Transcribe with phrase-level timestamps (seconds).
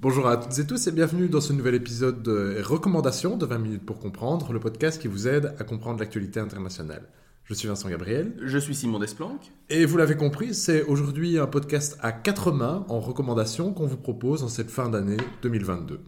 [0.00, 3.58] Bonjour à toutes et tous et bienvenue dans ce nouvel épisode de Recommandations de 20
[3.58, 7.02] minutes pour comprendre, le podcast qui vous aide à comprendre l'actualité internationale.
[7.42, 8.32] Je suis Vincent Gabriel.
[8.40, 9.50] Je suis Simon Desplanques.
[9.68, 13.96] Et vous l'avez compris, c'est aujourd'hui un podcast à quatre mains en recommandations qu'on vous
[13.96, 15.98] propose en cette fin d'année 2022.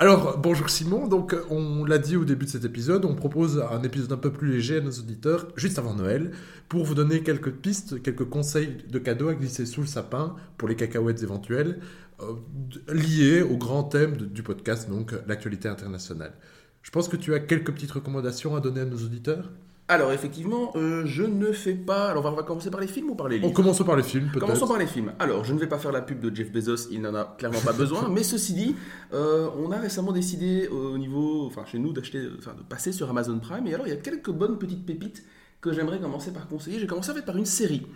[0.00, 1.08] Alors, bonjour Simon.
[1.08, 4.32] Donc, on l'a dit au début de cet épisode, on propose un épisode un peu
[4.32, 6.30] plus léger à nos auditeurs, juste avant Noël,
[6.70, 10.66] pour vous donner quelques pistes, quelques conseils de cadeaux à glisser sous le sapin pour
[10.66, 11.80] les cacahuètes éventuelles,
[12.20, 12.32] euh,
[12.90, 16.32] liés au grand thème du podcast, donc l'actualité internationale.
[16.80, 19.50] Je pense que tu as quelques petites recommandations à donner à nos auditeurs?
[19.90, 22.10] Alors effectivement, euh, je ne fais pas.
[22.10, 24.02] Alors on va, commencer par les films ou par les livres On commence par les
[24.02, 24.40] films, peut-être.
[24.40, 25.12] Commençons par les films.
[25.18, 27.60] Alors je ne vais pas faire la pub de Jeff Bezos, il n'en a clairement
[27.60, 28.08] pas besoin.
[28.12, 28.76] mais ceci dit,
[29.14, 33.08] euh, on a récemment décidé au niveau, enfin chez nous, d'acheter, enfin de passer sur
[33.08, 33.66] Amazon Prime.
[33.66, 35.24] Et alors il y a quelques bonnes petites pépites
[35.62, 36.78] que j'aimerais commencer par conseiller.
[36.78, 37.86] J'ai commencé en fait par une série.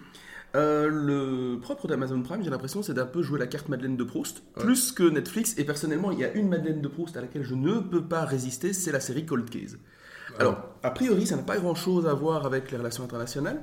[0.55, 4.05] Euh, le propre d'Amazon Prime, j'ai l'impression, c'est d'un peu jouer la carte Madeleine de
[4.05, 5.55] Proust, plus que Netflix.
[5.59, 8.25] Et personnellement, il y a une Madeleine de Proust à laquelle je ne peux pas
[8.25, 9.79] résister, c'est la série Cold Case.
[10.39, 13.63] Alors, a priori, ça n'a pas grand-chose à voir avec les relations internationales,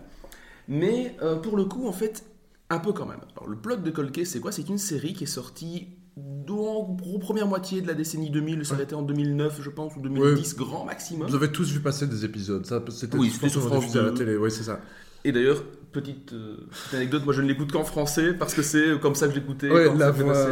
[0.68, 2.24] mais euh, pour le coup, en fait,
[2.70, 3.20] un peu quand même.
[3.36, 4.52] Alors, le plot de Cold c'est quoi?
[4.52, 8.82] C'est une série qui est sortie dans la première moitié de la décennie 2000, ça
[8.82, 11.28] été en 2009, je pense, ou 2010, grand maximum.
[11.28, 14.36] Vous avez tous vu passer des épisodes, ça C'était oui, sur France à la télé,
[14.36, 14.82] oui, c'est ça.
[15.24, 19.00] Et d'ailleurs, petite, euh, petite, anecdote, moi je ne l'écoute qu'en français parce que c'est
[19.00, 19.70] comme ça que j'écoutais.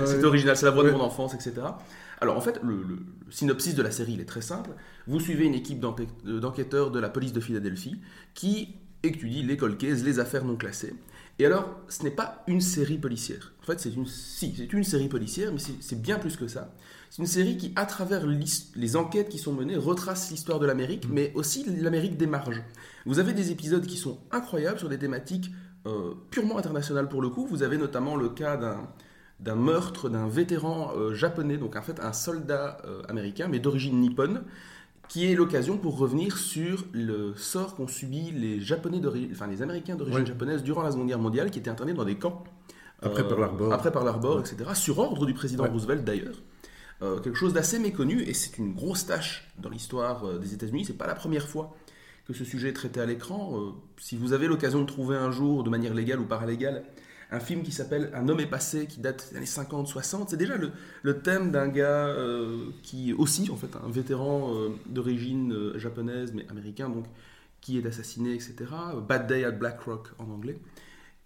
[0.05, 1.53] c'est original, c'est la voix de mon enfance, etc.
[2.19, 2.99] Alors en fait, le,
[3.29, 4.71] synopsis de la série il est très simple.
[5.07, 5.83] Vous suivez une équipe
[6.25, 7.99] euh, d'enquêteurs de la police de Philadelphie
[8.33, 10.95] qui étudie les cold les affaires non classées.
[11.39, 13.53] Et alors, ce n'est pas une série policière.
[13.61, 16.73] En fait, c'est une, si, c'est une série policière, mais c'est bien plus que ça.
[17.09, 21.07] C'est une série qui, à travers les enquêtes qui sont menées, retrace l'histoire de l'Amérique,
[21.07, 21.13] mm.
[21.13, 22.61] mais aussi l'Amérique des marges.
[23.05, 25.51] Vous avez des épisodes qui sont incroyables sur des thématiques
[25.85, 27.45] euh, purement internationales pour le coup.
[27.47, 28.87] Vous avez notamment le cas d'un
[29.39, 33.99] d'un meurtre d'un vétéran euh, japonais, donc en fait un soldat euh, américain, mais d'origine
[33.99, 34.41] nippone,
[35.09, 38.99] qui est l'occasion pour revenir sur le sort qu'ont subi les japonais
[39.31, 42.15] enfin les Américains d'origine japonaise durant la Seconde Guerre mondiale, qui étaient internés dans des
[42.15, 42.43] camps.
[43.01, 43.71] Après Pearl Harbor.
[43.71, 44.71] Après Pearl Harbor, etc.
[44.73, 46.35] Sur ordre du président Roosevelt d'ailleurs.
[46.99, 50.85] Quelque chose d'assez méconnu, et c'est une grosse tâche dans l'histoire des États-Unis.
[50.85, 51.75] C'est pas la première fois
[52.25, 53.73] que ce sujet est traité à l'écran.
[53.97, 56.83] si vous avez l'occasion de trouver un jour, de manière légale ou paralégale,
[57.31, 60.27] un film qui s'appelle Un homme est passé, qui date des années 50-60.
[60.29, 65.51] C'est déjà le, thème d'un gars euh, qui aussi, en fait, un vétéran euh, d'origine
[65.53, 67.05] euh, japonaise, mais américain, donc,
[67.59, 68.55] qui est assassiné, etc.
[69.07, 70.57] Bad Day at Black Rock en anglais.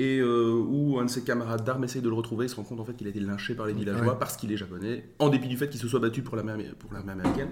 [0.04, 2.80] Et où un de ses camarades d'armes essaye de le retrouver, il se rend compte
[2.80, 5.48] en fait qu'il a été lynché par les villageois parce qu'il est japonais, en dépit
[5.48, 6.54] du fait qu'il se soit battu pour l'armée
[7.08, 7.50] américaine.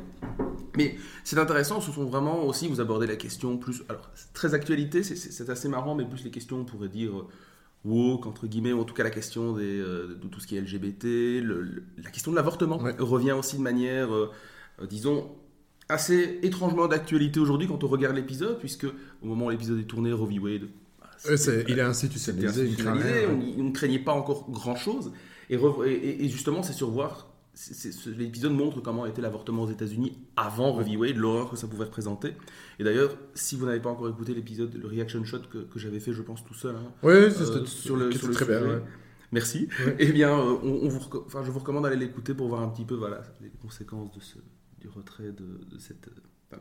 [0.76, 3.84] Mais c'est intéressant, ce sont vraiment aussi, vous abordez la question plus.
[3.90, 7.12] Alors, très actualité, c'est assez marrant, mais plus les questions, on pourrait dire
[7.86, 10.58] woke, entre guillemets, ou en tout cas la question des, euh, de tout ce qui
[10.58, 11.42] est LGBT,
[12.04, 14.32] la question de l'avortement revient aussi de manière, euh,
[14.82, 15.30] euh, disons,
[15.88, 20.12] assez étrangement d'actualité aujourd'hui quand on regarde l'épisode, puisque au moment où l'épisode est tourné,
[20.12, 20.40] Roe v.
[20.40, 20.70] Wade...
[21.26, 21.34] Bah,
[21.68, 25.12] il est institutionnalisé, on, ne craignait pas encore grand-chose,
[25.50, 27.30] et, et, justement c'est sur voir
[28.18, 30.96] l'épisode montre comment était l'avortement aux États-Unis avant Roe v.
[30.98, 32.34] Wade, l'horreur que ça pouvait représenter.
[32.80, 36.14] Et d'ailleurs, si vous n'avez pas encore écouté l'épisode, le reaction shot que, j'avais fait,
[36.14, 38.82] je pense tout seul, hein, oui, euh, sur le, sur le très bien.
[39.32, 39.68] Merci.
[40.00, 42.86] Eh bien, euh, on, vous, enfin, je vous recommande d'aller l'écouter pour voir un petit
[42.86, 44.38] peu voilà, les conséquences de ce,
[44.80, 46.10] du retrait de, de cette,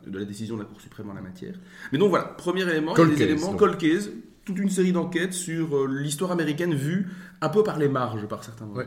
[0.06, 1.54] de la décision de la Cour suprême en la matière.
[1.92, 4.10] Mais donc voilà, premier élément, il y a des éléments, cold case,
[4.44, 7.08] toute une série d'enquêtes sur euh, l'histoire américaine vue
[7.40, 8.82] un peu par les marges par certains moments.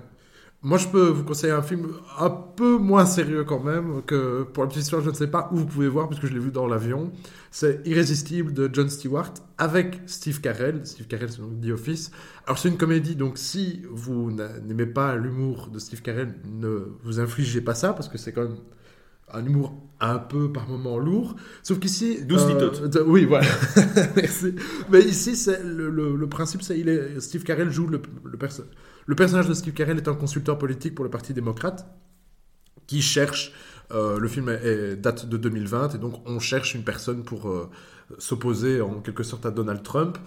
[0.63, 1.87] Moi, je peux vous conseiller un film
[2.19, 5.49] un peu moins sérieux quand même, que pour la petite histoire, je ne sais pas
[5.51, 7.11] où vous pouvez voir, puisque je l'ai vu dans l'avion.
[7.49, 10.81] C'est Irrésistible de John Stewart avec Steve Carell.
[10.85, 12.11] Steve Carell, c'est donc The Office.
[12.45, 17.19] Alors, c'est une comédie, donc si vous n'aimez pas l'humour de Steve Carell, ne vous
[17.19, 18.57] infligez pas ça, parce que c'est quand même
[19.33, 21.35] un humour un peu par moments lourd.
[21.63, 22.23] Sauf qu'ici.
[22.23, 23.47] Douce euh, Oui, voilà.
[24.15, 24.55] Merci.
[24.89, 28.37] Mais ici, c'est le, le, principe, c'est Steve Carell joue le, le,
[29.05, 31.85] le personnage de Steve Carell est un consultant politique pour le Parti démocrate
[32.87, 33.53] qui cherche.
[33.91, 37.69] Euh, le film est, date de 2020 et donc on cherche une personne pour euh,
[38.19, 40.17] s'opposer en quelque sorte à Donald Trump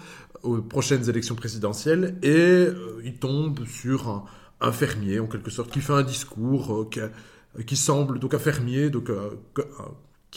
[0.42, 2.66] aux prochaines élections présidentielles et
[3.02, 4.24] il tombe sur un,
[4.60, 7.00] un, fermier en quelque sorte qui fait un discours qui,
[7.66, 9.10] qui semble donc un fermier donc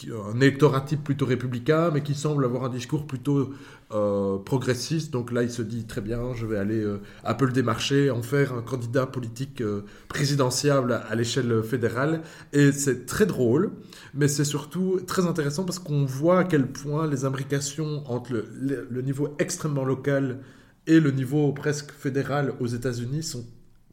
[0.06, 3.52] un électorat type plutôt républicain, mais qui semble avoir un discours plutôt
[3.92, 5.12] euh, progressiste.
[5.12, 8.10] Donc là, il se dit très bien, je vais aller euh, un peu le démarcher,
[8.10, 12.22] en faire un candidat politique euh, présidentiable à, l'échelle fédérale.
[12.52, 13.72] Et c'est très drôle,
[14.14, 18.86] mais c'est surtout très intéressant parce qu'on voit à quel point les imbrications entre le,
[18.88, 20.40] le niveau extrêmement local
[20.86, 23.44] et le niveau presque fédéral aux États-Unis sont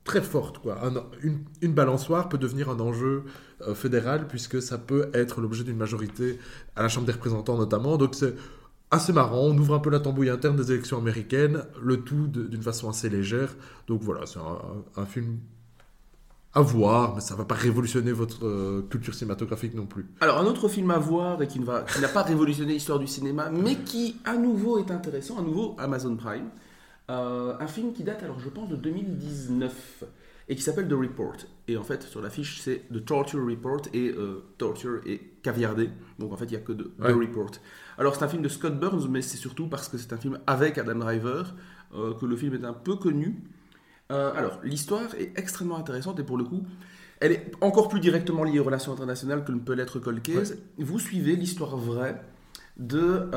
[0.06, 0.60] très forte.
[0.60, 0.78] Quoi.
[1.62, 3.24] une, balançoire peut devenir un enjeu
[3.62, 6.40] euh, fédéral puisque ça peut être l'objet d'une majorité
[6.78, 7.98] à la Chambre des représentants notamment.
[7.98, 8.36] Donc c'est
[8.92, 9.42] assez marrant.
[9.42, 13.10] On ouvre un peu la tambouille interne des élections américaines, le tout d'une façon assez
[13.10, 13.56] légère.
[13.88, 14.40] Donc voilà, c'est
[14.96, 15.40] un, film
[16.54, 20.06] à voir, mais ça ne va pas révolutionner votre euh, culture cinématographique non plus.
[20.22, 23.76] Alors un autre film à voir et qui n'a pas révolutionné l'histoire du cinéma, mais
[23.76, 26.50] qui à nouveau est intéressant, à nouveau Amazon Prime.
[27.10, 30.04] Euh, un film qui date, alors je pense, de 2019
[30.48, 31.38] et qui s'appelle The Report.
[31.68, 35.90] Et en fait, sur l'affiche, c'est The Torture Report et euh, Torture et caviardé.
[36.20, 37.52] Donc en fait, il n'y a que The Report.
[37.98, 40.40] Alors c'est un film de Scott Burns, mais c'est surtout parce que c'est un film
[40.48, 41.56] avec Adam Driver
[41.94, 43.44] euh, que le film est un peu connu.
[44.10, 46.64] alors l'histoire est extrêmement intéressante et pour le coup,
[47.20, 50.22] elle est encore plus directement liée aux relations internationales que ne peut l'être Cold
[50.78, 52.22] Vous suivez l'histoire vraie
[52.78, 53.30] d'un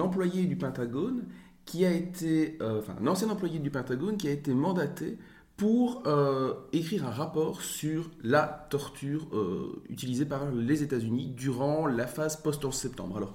[0.00, 1.24] employé du Pentagone
[1.64, 5.18] qui a été, euh, enfin, un ancien employé du Pentagone qui a été mandaté
[5.56, 12.06] pour euh, écrire un rapport sur la torture euh, utilisée par les États-Unis durant la
[12.06, 13.16] phase post-11 septembre.
[13.16, 13.34] Alors,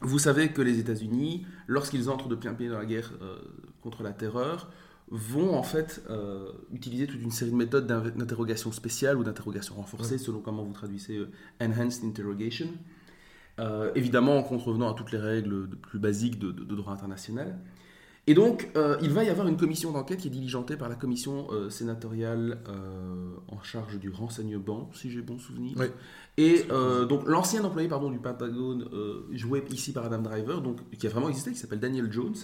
[0.00, 3.12] vous savez que les États-Unis, lorsqu'ils entrent de plein pied dans la guerre
[3.82, 4.68] contre la terreur,
[5.12, 6.02] vont en fait
[6.72, 11.24] utiliser toute une série de méthodes d'interrogation spéciale ou d'interrogation renforcée, selon comment vous traduisez
[11.60, 12.66] Enhanced Interrogation.
[13.60, 17.58] Euh, évidemment en contrevenant à toutes les règles plus basiques de, droit international.
[18.26, 20.94] Et donc, euh, il va y avoir une commission d'enquête qui est diligentée par la
[20.94, 22.58] commission euh, sénatoriale
[23.48, 25.76] en charge du renseignement, si j'ai bon souvenir.
[26.38, 26.64] Et
[27.08, 28.88] donc, l'ancien employé pardon, du Pentagone,
[29.32, 32.36] joué ici par Adam Driver, donc, qui a vraiment existé, qui s'appelle Daniel Jones,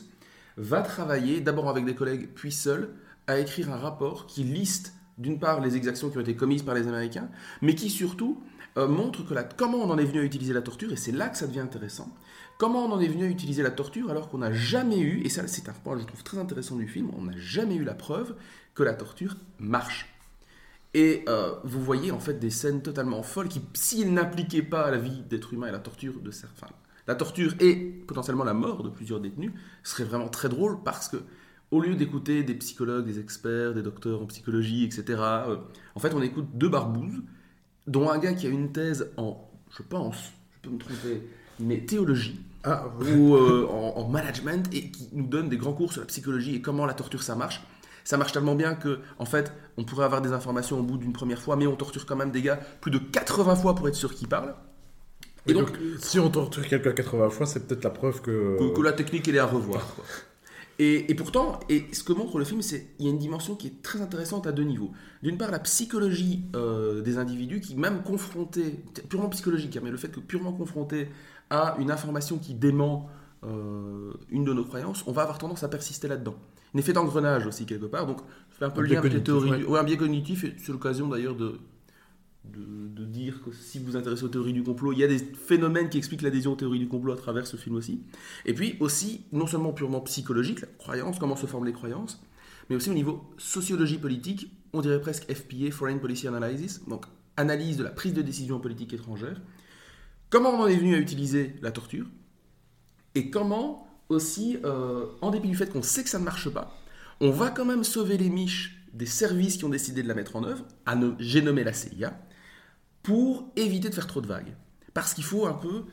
[0.58, 2.90] va travailler d'abord avec des collègues, puis seul,
[3.28, 6.74] à écrire un rapport qui liste d'une part les exactions qui ont été commises par
[6.74, 7.28] les Américains,
[7.62, 8.40] mais qui surtout
[8.78, 11.12] euh, montre que la, comment on en est venu à utiliser la torture, et c'est
[11.12, 12.08] là que ça devient intéressant,
[12.58, 15.28] comment on en est venu à utiliser la torture alors qu'on n'a jamais eu, et
[15.28, 17.84] ça c'est un point que je trouve très intéressant du film, on n'a jamais eu
[17.84, 18.34] la preuve
[18.74, 20.14] que la torture marche.
[20.94, 24.96] Et euh, vous voyez en fait des scènes totalement folles qui, s'ils n'appliquaient pas la
[24.96, 26.68] vie d'être humain et la torture de certains,
[27.06, 27.74] la torture et
[28.06, 29.52] potentiellement la mort de plusieurs détenus,
[29.82, 31.18] serait vraiment très drôle parce que
[31.70, 35.56] au lieu d'écouter des psychologues, des experts, des docteurs en psychologie, etc., euh,
[35.94, 37.22] en fait on écoute deux barbouzes
[37.88, 41.22] dont un gars qui a une thèse en, je pense, je peux me tromper,
[41.58, 46.02] mais théologie, ah, ou euh, en, management, et qui nous donne des grands cours sur
[46.02, 47.62] la psychologie et comment la torture ça marche.
[48.04, 51.12] Ça marche tellement bien que, en fait, on pourrait avoir des informations au bout d'une
[51.12, 53.94] première fois, mais on torture quand même des gars plus de 80 fois pour être
[53.94, 54.54] sûr qu'ils parlent.
[55.46, 58.74] Et donc, si on torture quelqu'un 80 fois, c'est peut-être la preuve que...
[58.74, 58.82] que...
[58.82, 59.96] la technique, elle est à revoir.
[60.80, 63.66] Et, pourtant, et ce que montre le film, c'est qu'il y a une dimension qui
[63.66, 64.92] est très intéressante à deux niveaux.
[65.24, 68.78] D'une part, la psychologie euh, des individus qui, même confrontés,
[69.08, 71.08] purement psychologique, hein, mais le fait que purement confrontés
[71.50, 73.10] à une information qui dément
[73.42, 76.36] euh, une de nos croyances, on va avoir tendance à persister là-dedans.
[76.72, 78.06] Un effet d'engrenage aussi, quelque part.
[78.06, 78.20] Donc,
[78.52, 79.64] je fais un peu le lien avec les théories.
[79.76, 81.58] un biais cognitif, et c'est l'occasion d'ailleurs de,
[82.52, 85.18] de, dire que si vous vous intéressez aux théories du complot, il y a des
[85.18, 88.02] phénomènes qui expliquent l'adhésion aux théories du complot à travers ce film aussi.
[88.44, 92.22] Et puis aussi, non seulement purement psychologique, la croyance, comment se forment les croyances,
[92.68, 97.06] mais aussi au niveau sociologie politique, on dirait presque FPA, Foreign Policy Analysis, donc
[97.36, 99.40] analyse de la prise de décision politique étrangère.
[100.28, 102.06] Comment on en est venu à utiliser la torture
[103.14, 106.78] et comment aussi, euh, en dépit du fait qu'on sait que ça ne marche pas,
[107.20, 110.36] on va quand même sauver les miches des services qui ont décidé de la mettre
[110.36, 110.64] en œuvre.
[111.18, 112.18] J'ai nommé la CIA
[113.02, 114.54] pour éviter de faire trop de vagues.
[114.94, 115.84] Parce qu'il faut un peu...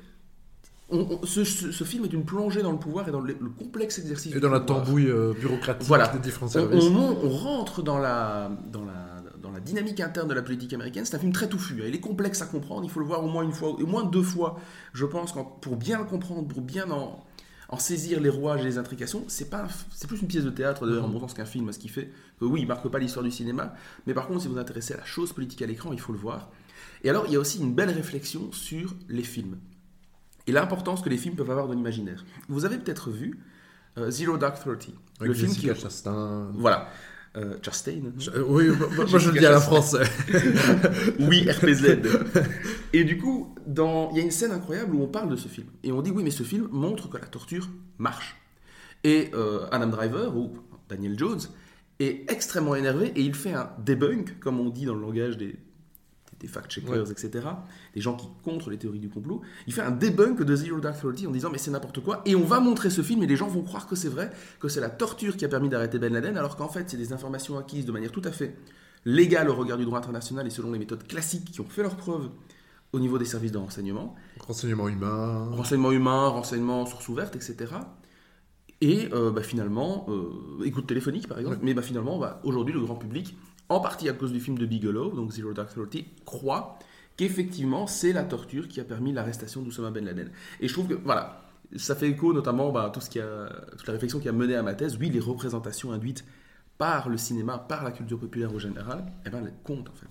[1.24, 4.36] ce, film est une plongée dans le pouvoir et dans le, complexe exercice.
[4.36, 6.08] Et dans la tambouille euh, bureaucratique voilà.
[6.08, 6.84] des différents services.
[6.84, 11.06] On, rentre dans la, dans, la, dans la dynamique interne de la politique américaine.
[11.06, 11.84] C'est un film très touffu.
[11.86, 12.84] Il est complexe à comprendre.
[12.84, 14.60] Il faut le voir au moins une fois, au moins deux fois,
[14.94, 17.24] je pense, pour bien le comprendre, pour bien en,
[17.70, 19.24] en saisir les rouages et les intrications.
[19.28, 21.80] C'est pas, c'est plus une pièce de théâtre d'ailleurs en bon sens qu'un film, ce
[21.80, 23.74] qui fait que oui, il marque pas l'histoire du cinéma,
[24.08, 26.14] mais par contre, si vous vous intéressez à la chose politique à l'écran, il faut
[26.14, 26.50] le voir.
[27.04, 29.58] Et alors, il y a aussi une belle réflexion sur les films
[30.48, 32.26] et l'importance que les films peuvent avoir dans l'imaginaire.
[32.50, 33.40] Vous avez peut-être vu
[33.98, 36.50] euh, Zero Dark Thirty, le film qui Chastain.
[36.54, 36.90] Voilà.
[37.38, 38.02] Euh, Chastain
[38.34, 40.04] euh, Oui, moi, je le dis à la français.
[41.20, 41.98] oui, RPZ.
[42.94, 44.10] Et du coup, dans...
[44.12, 45.68] il y a une scène incroyable où on parle de ce film.
[45.84, 48.38] Et on dit oui, mais ce film montre que la torture marche.
[49.04, 49.32] Et
[49.72, 50.58] Adam Driver, ou
[50.90, 51.42] Daniel Jones,
[52.00, 55.56] est extrêmement énervé et il fait un debunk, comme on dit dans le langage des,
[56.40, 57.48] des fact-checkers, etc.,
[57.94, 61.00] des gens qui contre les théories du complot, il fait un debunk de Zero Dark
[61.00, 63.36] Thirty en disant mais c'est n'importe quoi, et on va montrer ce film et les
[63.36, 66.14] gens vont croire que c'est vrai, que c'est la torture qui a permis d'arrêter Ben
[66.14, 68.56] Laden, alors qu'en fait c'est des informations acquises de manière tout à fait
[69.06, 71.96] légale au regard du droit international et selon les méthodes classiques qui ont fait leurs
[71.96, 72.30] preuves
[72.92, 74.16] au niveau des services de renseignement.
[74.40, 75.50] Renseignement humain.
[75.52, 77.74] Renseignement humain, renseignement source ouverte, etc.
[78.82, 82.82] Et euh, bah, finalement, euh, écoute téléphonique par exemple, mais bah, finalement, bah, aujourd'hui, le
[82.82, 83.38] grand public,
[83.70, 86.78] en partie à cause du film de Bigelow, donc Zero Dark Thirty, croit
[87.18, 90.32] qu'effectivement, c'est la torture qui a permis l'arrestation d'Oussama Ben Laden.
[90.60, 91.46] Et je trouve que, voilà,
[91.76, 94.56] ça fait écho notamment à tout ce qui a, toute la réflexion qui a mené
[94.56, 94.98] à ma thèse.
[95.00, 96.26] Oui, les représentations induites
[96.78, 100.10] par le cinéma, par la culture populaire au général, eh ben, elles comptent en fait.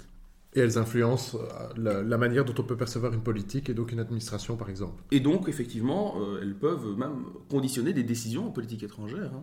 [0.56, 3.98] Et elles influencent euh, la, manière dont on peut percevoir une politique et donc une
[3.98, 5.02] administration, par exemple.
[5.10, 9.32] Et donc, effectivement, euh, elles peuvent même conditionner des décisions en politique étrangère.
[9.34, 9.42] Hein.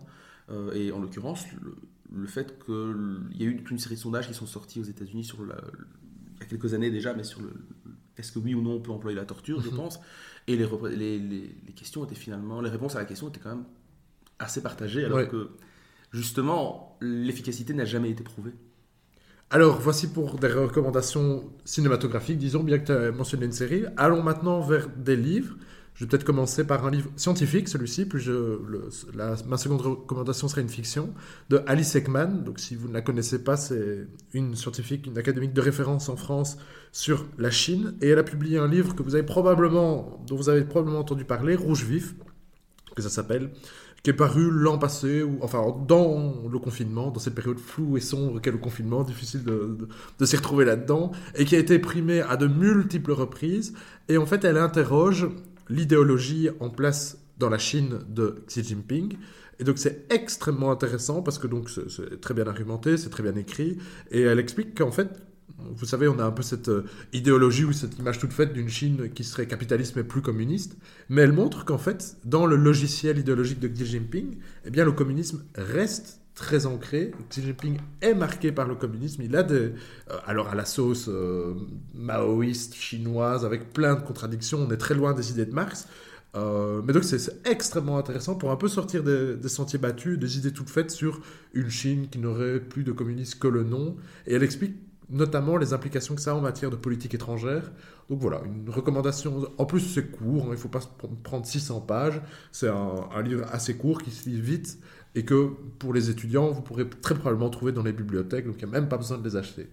[0.50, 1.46] Euh, et en l'occurrence,
[2.12, 4.84] le, fait qu'il y a eu toute une série de sondages qui sont sortis aux
[4.84, 5.56] États-Unis sur la,
[6.36, 7.52] il y a quelques années déjà, mais sur le
[8.18, 9.76] est-ce que oui ou non on peut employer la torture, je mhm.
[9.76, 10.00] pense.
[10.46, 13.64] Et les, les, les, questions étaient finalement, les réponses à la question étaient quand même
[14.38, 15.50] assez partagées, alors que
[16.12, 18.52] justement, l'efficacité n'a jamais été prouvée.
[19.50, 23.84] Alors, voici pour des recommandations cinématographiques, disons, bien que tu as mentionné une série.
[23.98, 25.56] Allons maintenant vers des livres.
[25.94, 28.26] Je vais peut-être commencer par un livre scientifique, celui-ci, puis
[29.46, 31.12] ma seconde recommandation serait une fiction
[31.50, 32.44] de Alice Ekman.
[32.44, 36.16] Donc, si vous ne la connaissez pas, c'est une scientifique, une académique de référence en
[36.16, 36.56] France
[36.92, 40.48] sur la Chine, et elle a publié un livre que vous avez probablement, dont vous
[40.48, 42.14] avez probablement entendu parler, Rouge vif,
[42.96, 43.50] que ça s'appelle,
[44.02, 48.00] qui est paru l'an passé, ou, enfin dans le confinement, dans cette période floue et
[48.00, 52.20] sombre qu'est le confinement, difficile de, de, s'y retrouver là-dedans, et qui a été primé
[52.22, 53.74] à de multiples reprises.
[54.08, 55.28] Et en fait, elle interroge
[55.68, 59.16] l'idéologie en place dans la Chine de Xi Jinping.
[59.58, 63.36] Et donc c'est extrêmement intéressant parce que donc c'est très bien argumenté, c'est très bien
[63.36, 63.78] écrit,
[64.10, 65.08] et elle explique qu'en fait
[65.58, 68.68] vous savez, on a un peu cette euh, idéologie ou cette image toute faite d'une
[68.68, 70.76] Chine qui serait capitaliste mais plus communiste.
[71.08, 74.92] Mais elle montre qu'en fait, dans le logiciel idéologique de Xi Jinping, eh bien, le
[74.92, 77.12] communisme reste très ancré.
[77.30, 79.22] Xi Jinping est marqué par le communisme.
[79.22, 79.72] Il a des, euh,
[80.26, 81.54] alors à la sauce euh,
[81.94, 84.66] maoïste chinoise avec plein de contradictions.
[84.66, 85.86] On est très loin des idées de Marx.
[86.34, 90.52] mais donc c'est extrêmement intéressant pour un peu sortir des, des, sentiers battus, des idées
[90.52, 91.20] toutes faites sur
[91.52, 93.96] une Chine qui n'aurait plus de communisme que le nom.
[94.26, 94.76] Et elle explique
[95.12, 97.70] notamment les implications que ça a en matière de politique étrangère.
[98.08, 99.46] Donc voilà, une recommandation.
[99.58, 100.80] En plus, c'est court, hein, il ne faut pas
[101.22, 102.20] prendre 600 pages.
[102.50, 104.78] C'est un, livre assez court qui se lit vite
[105.14, 108.64] et que pour les étudiants, vous pourrez très probablement trouver dans les bibliothèques, donc il
[108.64, 109.68] n'y a même pas besoin de les acheter.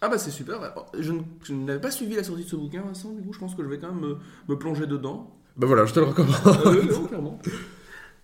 [0.00, 0.58] Ah bah c'est super.
[0.98, 1.12] Je,
[1.52, 3.68] n'avais pas suivi la sortie de ce bouquin, Vincent, du coup, je pense que je
[3.68, 4.16] vais quand même
[4.48, 5.34] me, plonger dedans.
[5.56, 6.34] Ben voilà, je te le recommande.
[6.66, 7.38] Euh, clairement.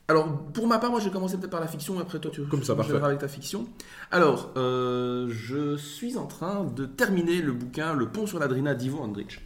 [0.06, 2.42] Alors, pour ma part, moi, j'ai commencé peut-être par la fiction, et après, toi, tu
[2.42, 2.94] Comme ça, parfait.
[2.94, 3.66] avec ta fiction.
[4.11, 8.99] Alors, euh, je suis en train de terminer le bouquin Le pont sur l'Adrina d'Ivo
[8.99, 9.40] Andrich.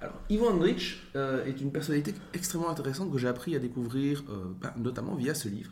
[0.00, 4.44] Alors, Ivo Andrich euh, est une personnalité extrêmement intéressante que j'ai appris à découvrir, euh,
[4.58, 5.70] bah, notamment via ce livre.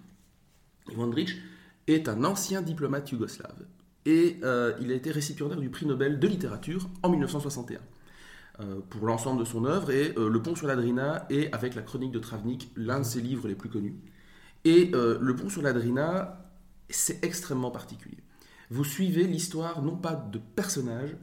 [0.90, 1.36] Ivo Andrich
[1.86, 3.64] est un ancien diplomate yougoslave
[4.06, 4.40] et
[4.80, 7.80] il a été récipiendaire du prix Nobel de littérature en 1961
[8.88, 12.18] pour l'ensemble de son œuvre et Le pont sur l'Adrina est, avec la chronique de
[12.18, 13.96] Travnik, l'un de ses livres les plus connus.
[14.64, 16.50] Et euh, le pont sur l'Adrina,
[16.90, 18.18] c'est extrêmement particulier.
[18.70, 21.16] Vous suivez l'histoire non pas de personnages,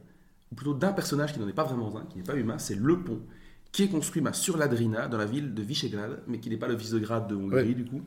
[0.50, 2.74] ou plutôt d'un personnage qui n'en est pas vraiment un, qui n'est pas humain, c'est
[2.74, 3.20] le pont,
[3.76, 6.66] qui est construit bah, sur l'Adrina, dans la ville de Visegrad, mais qui n'est pas
[6.66, 8.00] le Visegrad de Hongrie du coup,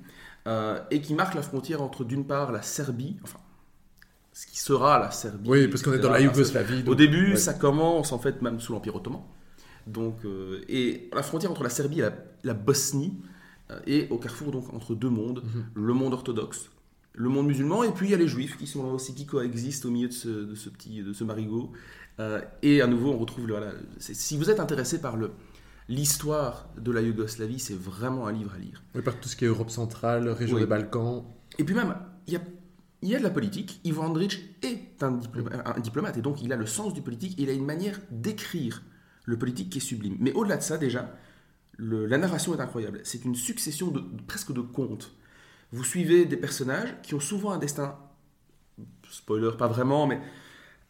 [0.48, 3.38] euh, et qui marque la frontière entre d'une part la Serbie, enfin
[4.34, 5.48] ce qui sera la Serbie.
[5.48, 6.84] Oui, parce qu'on est dans la Yougoslavie.
[6.88, 9.22] Au début, ça commence en fait même sous l'Empire ottoman.
[9.86, 12.10] Donc, euh, et la frontière entre la Serbie et
[12.44, 13.14] la Bosnie,
[13.70, 15.66] euh, et au carrefour donc entre deux mondes, mhm.
[15.76, 16.72] le monde orthodoxe,
[17.14, 19.28] le monde musulman, et puis il y a les juifs qui sont là aussi, qui
[19.28, 21.72] coexistent au milieu de ce, petit, de ce marigot.
[22.20, 23.54] Euh, et à nouveau, on retrouve le.
[23.54, 25.32] Voilà, si vous êtes intéressé par le,
[25.90, 28.84] l'histoire de la Yougoslavie, c'est vraiment un livre à lire.
[28.96, 31.26] Oui, par tout ce qui est Europe centrale, région des Balkans.
[31.58, 31.96] Et puis même,
[32.28, 32.42] il y a,
[33.02, 33.82] il y a de la politique.
[33.84, 37.36] Ivo Andrić est un diplomate, un diplomate, et donc il a le sens du politique,
[37.38, 38.84] il a une manière d'écrire
[39.26, 40.16] le politique qui est sublime.
[40.20, 41.14] Mais au-delà de ça, déjà,
[41.80, 43.02] la narration est incroyable.
[43.04, 45.12] C'est une succession de, presque de contes.
[45.72, 47.98] Vous suivez des personnages qui ont souvent un destin,
[49.10, 50.20] spoiler pas vraiment, mais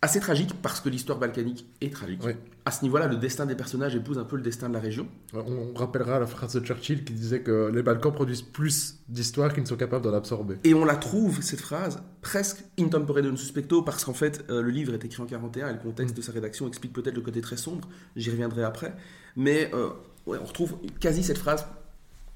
[0.02, 2.22] assez tragique parce que l'histoire balkanique est tragique.
[2.66, 5.08] À ce niveau-là, le destin des personnages épouse un peu le destin de la région.
[5.34, 9.64] On rappellera la phrase de Churchill qui disait que les Balkans produisent plus d'histoires qu'ils
[9.64, 10.56] ne sont capables d'en absorber.
[10.64, 14.62] Et on la trouve, cette phrase, presque in tempore non suspecto, parce qu'en fait, euh,
[14.62, 17.22] le livre est écrit en 41 et le contexte de sa rédaction explique peut-être le
[17.22, 18.96] côté très sombre, j'y reviendrai après.
[19.36, 19.90] Mais euh,
[20.28, 21.66] on retrouve quasi cette phrase.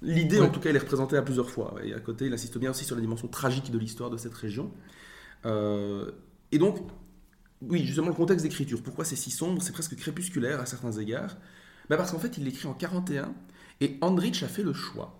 [0.02, 1.76] L'idée, en tout cas, elle est représentée à plusieurs fois.
[1.82, 4.34] Et à côté, il insiste bien aussi sur la dimension tragique de l'histoire de cette
[4.34, 4.70] région.
[5.46, 6.12] Euh,
[6.52, 6.80] et donc,
[7.70, 8.82] oui, justement, le contexte d'écriture.
[8.82, 9.62] Pourquoi c'est si sombre?
[9.62, 11.38] C'est presque crépusculaire à certains égards.
[11.90, 13.34] Bah, parce qu'en fait, il l'écrit en 41
[13.82, 15.20] et Andrich a fait le choix.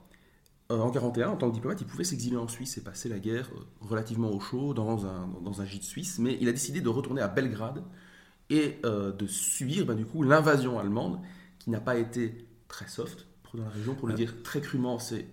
[0.72, 3.20] Euh, en 41, en tant que diplomate, il pouvait s'exiler en Suisse et passer la
[3.20, 6.80] guerre euh, relativement au chaud dans un, dans un gîte suisse, mais il a décidé
[6.80, 7.84] de retourner à Belgrade
[8.50, 11.20] et euh, de subir bah, du coup l'invasion allemande
[11.60, 15.00] qui n'a pas été très soft pour dans la région, pour le dire très crûment.
[15.00, 15.28] C'est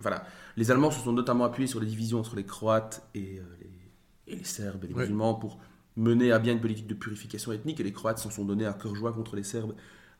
[0.00, 0.24] voilà,
[0.56, 4.36] les Allemands se sont notamment appuyés sur les divisions entre les Croates et, les, et
[4.36, 5.58] les, Serbes et les musulmans pour
[5.98, 8.72] mener à bien une politique de purification ethnique et les Croates s'en sont donnés à
[8.72, 9.74] cœur joie contre les Serbes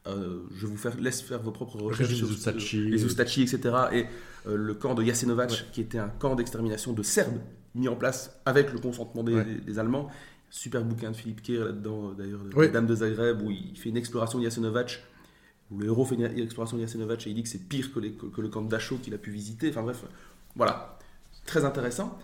[0.06, 3.74] euh, je vous faire, laisse faire vos propres recherches sur les Ustachi, etc.
[3.92, 4.06] Et
[4.46, 7.40] euh, le camp de Jasenovac, qui était un camp d'extermination de Serbes,
[7.74, 10.08] mis en place avec le consentement des, Allemands.
[10.50, 13.98] Super bouquin de Philippe Kerr là-dedans, d'ailleurs, La Dame de Zagreb, où il fait une
[13.98, 15.04] exploration de Jasenovac,
[15.70, 18.00] où le héros fait une exploration de Jasenovac et il dit que c'est pire que,
[18.00, 19.68] que, le camp de Dachau qu'il a pu visiter.
[19.68, 20.04] Enfin bref,
[20.56, 20.98] voilà,
[21.44, 22.18] très intéressant.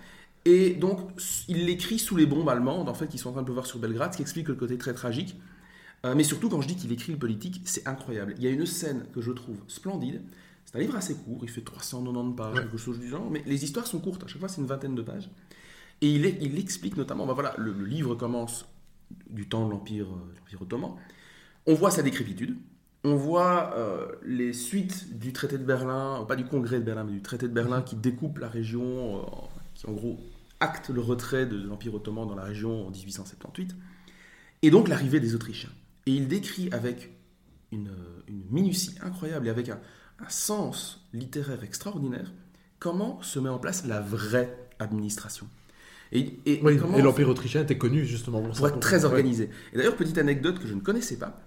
[0.45, 1.01] Et donc,
[1.49, 3.79] il l'écrit sous les bombes allemandes, en fait, qui sont en train de pleuvoir sur
[3.79, 5.37] Belgrade, ce qui explique le côté très tragique.
[6.05, 8.35] Euh, mais surtout, quand je dis qu'il écrit le politique, c'est incroyable.
[8.37, 10.23] Il y a une scène que je trouve splendide.
[10.67, 13.65] C'est un livre assez court, il fait 390 pages, quelque chose du genre, mais les
[13.65, 14.25] histoires sont courtes.
[14.25, 15.31] À chaque fois, c'est une vingtaine de pages.
[16.01, 18.67] Et il, il explique notamment, ben voilà, le, livre commence
[19.31, 20.93] du temps de l'Empire euh, ottoman.
[21.67, 22.57] On voit sa décrépitude.
[23.05, 27.13] On voit euh, les suites du traité de Berlin, pas du congrès de Berlin, mais
[27.13, 29.25] du traité de Berlin qui découpe la région,
[29.75, 30.19] qui en gros
[30.61, 33.77] acte le retrait de l'Empire ottoman dans la région en 1878.
[34.63, 35.71] Et donc l'arrivée des Autrichiens.
[36.07, 37.11] Et il décrit avec
[37.73, 37.91] une,
[38.51, 39.81] minutie incroyable et avec un,
[40.29, 42.33] sens littéraire extraordinaire
[42.79, 45.47] comment se met en place la vraie administration.
[46.13, 49.51] Et, et, l'Empire autrichien était connu justement pour, être très organisé.
[49.73, 51.41] Et d'ailleurs, petite anecdote que je ne connaissais pas,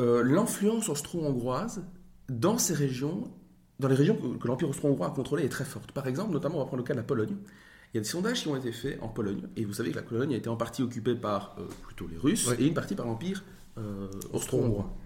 [0.00, 1.84] euh, l'influence austro-hongroise
[2.28, 3.30] dans ces régions,
[3.78, 5.92] dans les régions que, l'Empire austro-hongrois a contrôlées, est très forte.
[5.92, 7.36] Par exemple, notamment, on va prendre le cas de la Pologne.
[7.92, 9.96] Il y a des sondages qui ont été faits en Pologne, et vous savez que
[9.96, 12.94] la Pologne a été en partie occupée par euh, plutôt les Russes et une partie
[12.94, 13.42] par l'Empire
[13.78, 14.96] euh, austro-hongrois.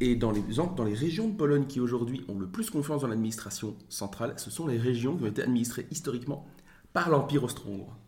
[0.00, 0.42] Et dans les,
[0.76, 4.48] dans les régions de Pologne qui aujourd'hui ont le plus confiance dans l'administration centrale, ce
[4.48, 6.46] sont les régions qui ont été administrées historiquement
[6.92, 7.98] par l'Empire austro-hongrois.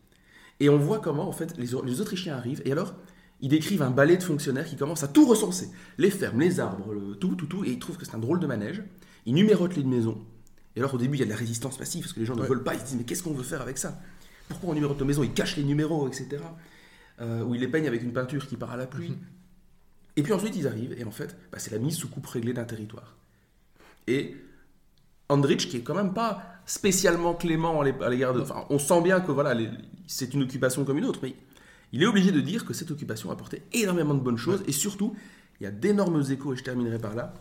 [0.60, 2.94] Et on voit comment en fait les, les, Autrichiens arrivent, et alors
[3.40, 5.68] ils décrivent un balai de fonctionnaires qui commencent à tout recenser,
[5.98, 8.46] les fermes, les arbres, tout, tout, tout, et ils trouvent que c'est un drôle de
[8.46, 8.84] manège.
[9.26, 10.18] Ils numérotent les maisons,
[10.76, 12.36] et alors au début, il y a de la résistance passive parce que les gens
[12.36, 12.74] ne veulent pas.
[12.74, 14.00] Ils se disent mais qu'est-ce qu'on veut faire avec ça?
[14.48, 16.42] Pourquoi on numérote nos maisons Ils cachent les numéros, etc.
[17.20, 19.10] Euh, ou ils les peignent avec une peinture qui part à la pluie.
[19.10, 19.18] Mhm.
[20.16, 22.52] Et puis ensuite, ils arrivent et en fait, bah, c'est la mise sous coupe réglée
[22.52, 23.16] d'un territoire.
[24.06, 24.36] Et
[25.28, 28.40] Andrich, qui est quand même pas spécialement clément à l'égard de.
[28.40, 29.56] Enfin, on sent bien que voilà,
[30.06, 31.34] c'est une occupation comme une autre, mais
[31.92, 34.72] il est obligé de dire que cette occupation a apporté énormément de bonnes choses et
[34.72, 35.14] surtout,
[35.60, 37.34] il y a d'énormes échos, et je terminerai par là,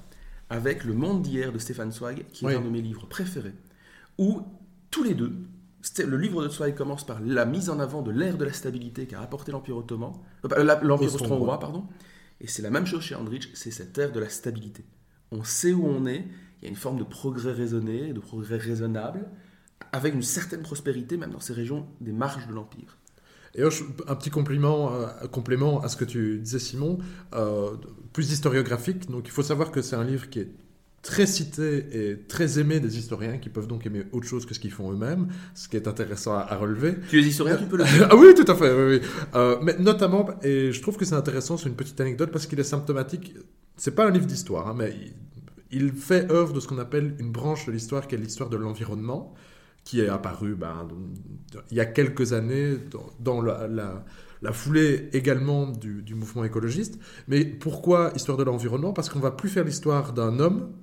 [0.49, 3.53] avec Le Monde d'hier de Stéphane Zweig, qui est un de mes livres préférés,
[4.17, 4.41] où
[4.91, 5.33] tous les deux,
[5.99, 9.05] le livre de Zweig commence par la mise en avant de l'ère de la stabilité
[9.05, 10.13] qu'a apporté l'Empire ottoman,
[10.45, 11.85] euh, l'Empire austro-hongrois, pardon,
[12.41, 14.83] et c'est la même chose chez Andrich, c'est cette ère de la stabilité.
[15.31, 16.27] On sait où on est,
[16.62, 19.27] il y a une forme de progrès raisonné, de progrès raisonnable,
[19.91, 22.97] avec une certaine prospérité, même dans ces régions des marges de l'Empire.
[23.59, 23.63] Et
[24.07, 26.99] un petit compliment, euh, complément à ce que tu disais, Simon,
[27.33, 27.71] euh,
[28.13, 29.09] plus historiographique.
[29.09, 30.51] Donc, il faut savoir que c'est un livre qui est
[31.01, 34.61] très cité et très aimé des historiens qui peuvent donc aimer autre chose que ce
[34.61, 36.95] qu'ils font eux-mêmes, ce qui est intéressant à, relever.
[37.09, 38.07] Tu es historien, tu peux le dire.
[38.11, 38.73] ah oui, tout à fait.
[38.73, 39.01] Oui,
[39.35, 42.59] euh, mais notamment, et je trouve que c'est intéressant, c'est une petite anecdote parce qu'il
[42.61, 43.33] est symptomatique.
[43.75, 44.93] C'est pas un livre d'histoire, hein, mais
[45.71, 48.49] il, il, fait œuvre de ce qu'on appelle une branche de l'histoire qui est l'histoire
[48.49, 49.33] de l'environnement
[49.89, 50.88] qui est apparu ben,
[51.71, 52.78] il y a quelques années
[53.19, 56.99] dans, la, foulée également du, mouvement écologiste.
[57.28, 58.93] Mais pourquoi histoire de l'environnement?
[58.93, 60.73] Parce qu'on va plus faire l'histoire d'un homme,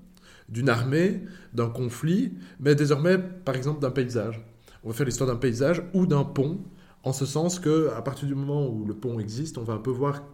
[0.49, 1.23] d'une armée,
[1.55, 4.45] d'un conflit, mais désormais, par exemple, d'un paysage.
[4.83, 6.59] On va faire l'histoire d'un paysage ou d'un pont,
[7.05, 9.79] en ce sens que à partir du moment où le pont existe, on va un
[9.79, 10.25] peu voir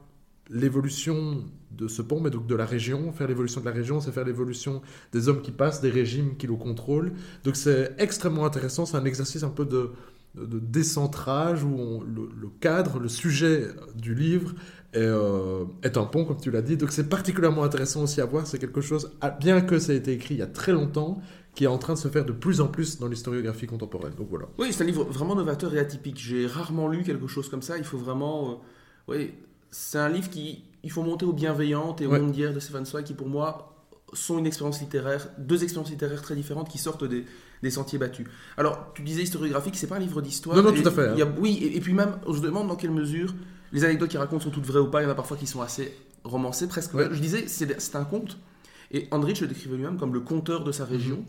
[0.52, 3.12] l'évolution de ce pont, mais donc de la région.
[3.12, 6.46] Faire l'évolution de la région, c'est faire l'évolution des hommes qui passent, des régimes qui
[6.46, 7.12] le contrôlent.
[7.44, 9.90] Donc c'est extrêmement intéressant, c'est un exercice un peu de,
[10.34, 14.54] de décentrage où le, cadre, le sujet du livre
[14.92, 16.76] est, euh, est un pont, comme tu l'as dit.
[16.76, 18.46] Donc c'est particulièrement intéressant aussi à voir.
[18.46, 21.20] C'est quelque chose, bien que ça ait été écrit il y a très longtemps,
[21.54, 24.14] qui est en train de se faire de plus en plus dans l'historiographie contemporaine.
[24.14, 24.46] Donc voilà.
[24.58, 26.18] Oui, c'est un livre vraiment novateur et atypique.
[26.18, 27.76] J'ai rarement lu quelque chose comme ça.
[27.78, 28.50] Il faut vraiment...
[28.50, 28.54] Euh,
[29.08, 29.34] oui,
[29.72, 32.84] c'est un livre qui il faut monter aux bienveillantes et au monde d'hier de Stephen
[32.84, 33.72] Zweig qui pour moi
[34.12, 37.24] sont une expérience littéraire, deux expériences littéraires très différentes qui sortent des,
[37.62, 38.26] des sentiers battus.
[38.58, 40.54] Alors, tu disais historiographique, c'est pas un livre d'histoire.
[40.56, 41.08] Non, non, tout à fait.
[41.08, 41.34] Hein.
[41.38, 43.34] oui, et, puis même, on se demande dans quelle mesure
[43.72, 45.00] les anecdotes qu'il raconte sont toutes vraies ou pas.
[45.00, 46.92] Il y en a parfois qui sont assez romancées, presque.
[46.94, 48.36] Je disais, c'est un conte.
[48.90, 51.24] Et Andrich le décrivait lui-même comme le conteur de sa région.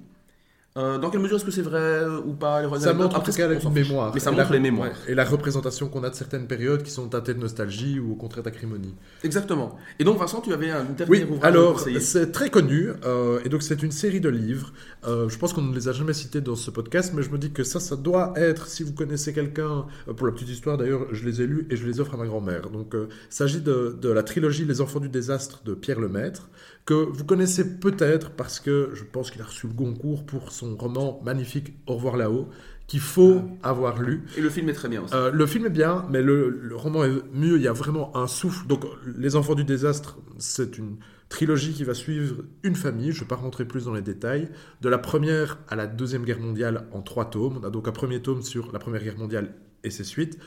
[0.76, 3.32] Euh, dans quelle mesure est-ce que c'est vrai ou pas les Ça montre en tout
[3.32, 3.48] cas.
[3.48, 4.90] Mais ça Et montre la- les mémoires.
[4.90, 8.14] ouais, et la représentation qu'on a de certaines périodes qui sont teintées de nostalgie ou
[8.14, 8.96] au contraire d'acrimonie.
[9.24, 9.78] Exactement.
[10.00, 13.50] Et donc, Vincent, tu avais un dernier Oui, ouvrage alors c'est très connu, euh, et
[13.50, 14.74] donc c'est une série de livres.
[15.08, 17.38] Euh, je pense qu'on ne les a jamais cités dans ce podcast, mais je me
[17.38, 19.86] dis que ça, ça doit être, si vous connaissez quelqu'un,
[20.18, 22.26] pour la petite histoire d'ailleurs, je les ai lus et je les offre à ma
[22.26, 22.72] grand-mère.
[22.72, 26.50] Donc il s'agit de, de la trilogie Les Enfants du désastre de Pierre Lemaître,
[26.86, 30.76] que vous connaissez peut-être parce que je pense qu'il a reçu le Goncourt pour son
[30.76, 32.50] roman magnifique Au revoir là-haut,
[32.88, 34.24] qu'il faut avoir lu.
[34.38, 35.14] Et le film est très bien aussi.
[35.14, 37.56] Euh, le film est bien, mais le, le roman est mieux.
[37.56, 38.68] Il y a vraiment un souffle.
[38.68, 38.84] Donc,
[39.18, 40.98] Les Enfants du désastre, c'est une
[41.30, 43.12] trilogie qui va suivre une famille.
[43.12, 44.50] Je ne vais pas rentrer plus dans les détails.
[44.82, 47.60] De la première à la deuxième guerre mondiale en trois tomes.
[47.62, 50.38] On a donc un premier tome sur la première guerre mondiale et ses suites.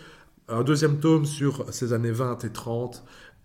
[0.48, 3.35] Un deuxième tome sur ces années 20 et 30, euh,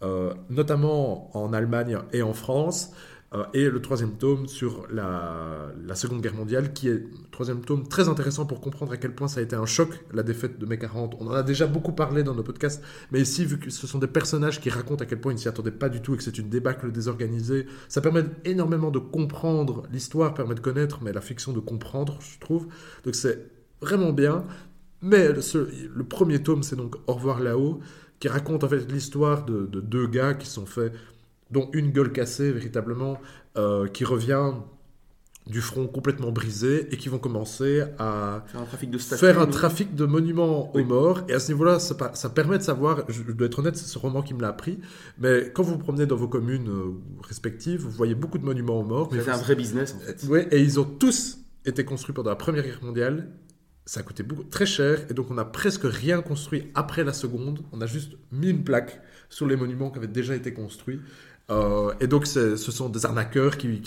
[0.49, 2.91] notamment en Allemagne et en France.
[3.33, 8.09] Euh, et le troisième tome sur la, Seconde Guerre mondiale, qui est troisième tome très
[8.09, 10.77] intéressant pour comprendre à quel point ça a été un choc, la défaite de mai
[10.77, 11.15] 40.
[11.19, 13.99] On en a déjà beaucoup parlé dans nos podcasts, mais ici, vu que ce sont
[13.99, 16.17] des personnages qui racontent à quel point ils ne s'y attendaient pas du tout et
[16.17, 21.13] que c'est une débâcle désorganisée, ça permet énormément de comprendre l'histoire, permet de connaître, mais
[21.13, 22.67] la fiction de comprendre, je trouve.
[23.05, 23.49] Donc c'est
[23.81, 24.45] vraiment bien.
[25.01, 25.41] Mais le,
[25.95, 27.79] le premier tome, c'est donc Au revoir là-haut,
[28.21, 30.93] qui raconte en fait l'histoire de, de deux gars qui sont faits,
[31.49, 33.19] dont une gueule cassée véritablement,
[33.57, 34.53] euh, qui revient
[35.47, 39.19] du front complètement brisé et qui vont commencer à Faire un trafic de statues.
[39.25, 40.83] faire un mais- trafic de monuments Oui.
[40.83, 41.21] aux morts.
[41.27, 44.21] Et à ce niveau-là, ça, permet de savoir, je, dois être honnête, c'est ce roman
[44.21, 44.79] qui me l'a appris,
[45.17, 46.91] mais quand vous vous promenez dans vos communes euh,
[47.27, 49.09] respectives, vous voyez beaucoup de monuments aux morts.
[49.11, 50.23] C'était un vrai business, en fait.
[50.51, 53.31] Et ils ont tous été construits pendant la Première Guerre mondiale.
[53.85, 57.13] Ça a coûté beaucoup, très cher, et donc on a presque rien construit après la
[57.13, 57.61] Seconde.
[57.71, 61.01] On a juste mis une plaque sur les monuments qui avaient déjà été construits.
[61.49, 63.81] Euh, et donc ce sont des arnaqueurs qui,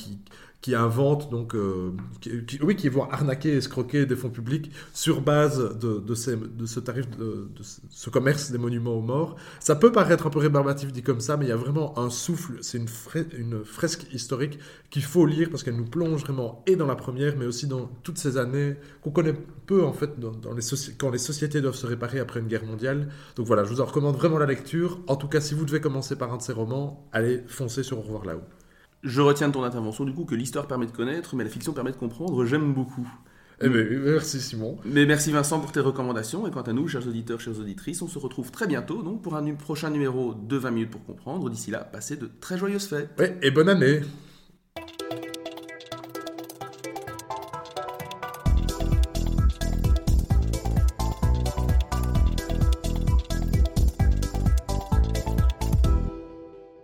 [0.64, 1.90] qui inventent, donc, euh,
[2.22, 7.04] qui, oui, qui vont arnaquer et escroquer des fonds publics sur base de, ce tarif,
[7.18, 9.36] de, ce- ce commerce des monuments aux morts.
[9.60, 12.08] Ça peut paraître un peu rébarbatif dit comme ça, mais il y a vraiment un
[12.08, 12.54] souffle.
[12.62, 16.76] C'est une, fre- une fresque historique qu'il faut lire parce qu'elle nous plonge vraiment et
[16.76, 19.34] dans la première, mais aussi dans toutes ces années qu'on connaît
[19.66, 20.62] peu en fait dans, les
[20.98, 23.08] quand les sociétés doivent se réparer après une guerre mondiale.
[23.36, 25.00] Donc voilà, je vous en recommande vraiment la lecture.
[25.08, 27.98] En tout cas, si vous devez commencer par un de ces romans, allez foncer sur
[27.98, 28.63] Au revoir là-haut.
[29.04, 31.74] Je retiens de ton intervention, du coup, que l'histoire permet de connaître, mais la fiction
[31.74, 32.46] permet de comprendre.
[32.46, 33.06] J'aime beaucoup.
[33.60, 34.78] Eh ben, merci Simon.
[34.84, 36.46] Mais merci Vincent pour tes recommandations.
[36.46, 39.36] Et quant à nous, chers auditeurs, chères auditrices, on se retrouve très bientôt donc pour
[39.36, 41.50] un prochain numéro de 20 minutes pour comprendre.
[41.50, 43.10] D'ici là, passez de très joyeuses fêtes.
[43.18, 44.00] Ouais, et bonne année.